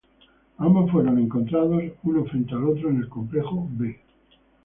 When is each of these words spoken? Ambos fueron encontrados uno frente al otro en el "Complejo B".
Ambos 0.57 0.89
fueron 0.91 1.19
encontrados 1.19 1.83
uno 2.01 2.25
frente 2.25 2.55
al 2.55 2.63
otro 2.63 2.89
en 2.89 3.01
el 3.03 3.07
"Complejo 3.07 3.67
B". 3.73 3.99